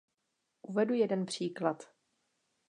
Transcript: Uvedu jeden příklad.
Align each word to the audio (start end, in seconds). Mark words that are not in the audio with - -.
Uvedu 0.61 0.93
jeden 0.93 1.25
příklad. 1.25 1.83